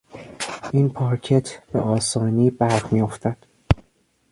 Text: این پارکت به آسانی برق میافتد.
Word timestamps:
این 0.73 0.89
پارکت 0.89 1.61
به 1.73 1.79
آسانی 1.79 2.49
برق 2.51 2.91
میافتد. 2.93 3.37